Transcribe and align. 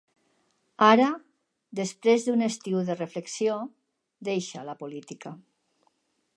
Ara, 0.85 1.09
després 1.81 2.25
d’un 2.29 2.41
estiu 2.47 2.81
de 2.89 2.97
reflexió, 3.03 3.61
deixa 4.31 4.67
la 4.71 4.79
política. 4.83 5.39